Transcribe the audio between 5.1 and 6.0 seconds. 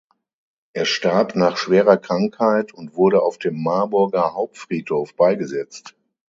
beigesetzt.